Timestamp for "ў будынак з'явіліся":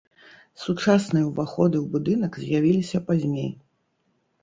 1.81-3.07